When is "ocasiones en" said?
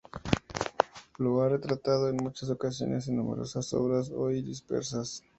2.49-3.17